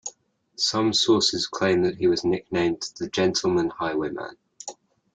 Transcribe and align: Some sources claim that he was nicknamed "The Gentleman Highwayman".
Some 0.57 0.93
sources 0.93 1.45
claim 1.45 1.83
that 1.83 1.97
he 1.97 2.07
was 2.07 2.23
nicknamed 2.25 2.81
"The 2.97 3.07
Gentleman 3.07 3.69
Highwayman". 3.69 4.35